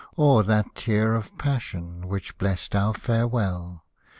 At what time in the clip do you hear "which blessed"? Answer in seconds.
2.07-2.75